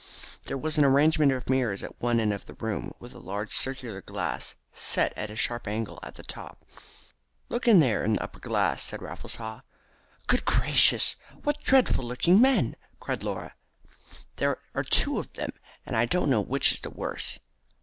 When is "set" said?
4.73-5.15